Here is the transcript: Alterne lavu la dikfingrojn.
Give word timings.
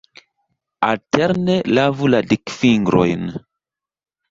Alterne 0.87 1.57
lavu 1.79 2.07
la 2.15 2.23
dikfingrojn. 2.33 3.31